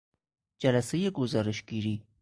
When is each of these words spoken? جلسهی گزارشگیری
جلسهی 0.59 1.09
گزارشگیری 1.11 2.03